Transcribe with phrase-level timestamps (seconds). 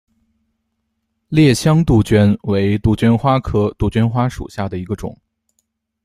[1.29, 5.15] 烈香杜鹃为杜鹃花科杜鹃花属下的一个种。